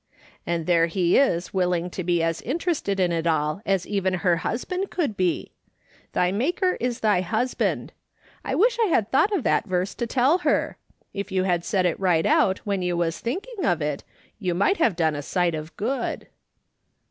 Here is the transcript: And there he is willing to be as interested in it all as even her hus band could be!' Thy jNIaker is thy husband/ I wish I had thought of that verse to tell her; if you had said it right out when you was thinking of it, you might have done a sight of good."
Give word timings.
And 0.47 0.65
there 0.65 0.87
he 0.87 1.15
is 1.15 1.53
willing 1.53 1.91
to 1.91 2.03
be 2.03 2.23
as 2.23 2.41
interested 2.41 2.99
in 2.99 3.11
it 3.11 3.27
all 3.27 3.61
as 3.67 3.85
even 3.85 4.15
her 4.15 4.37
hus 4.37 4.65
band 4.65 4.89
could 4.89 5.15
be!' 5.15 5.51
Thy 6.13 6.31
jNIaker 6.31 6.75
is 6.79 7.01
thy 7.01 7.21
husband/ 7.21 7.93
I 8.43 8.55
wish 8.55 8.79
I 8.79 8.87
had 8.87 9.11
thought 9.11 9.31
of 9.31 9.43
that 9.43 9.65
verse 9.67 9.93
to 9.93 10.07
tell 10.07 10.39
her; 10.39 10.77
if 11.13 11.31
you 11.31 11.43
had 11.43 11.63
said 11.63 11.85
it 11.85 11.99
right 11.99 12.25
out 12.25 12.57
when 12.65 12.81
you 12.81 12.97
was 12.97 13.19
thinking 13.19 13.63
of 13.63 13.79
it, 13.79 14.03
you 14.39 14.55
might 14.55 14.77
have 14.77 14.95
done 14.95 15.13
a 15.15 15.21
sight 15.21 15.53
of 15.53 15.77
good." 15.77 16.25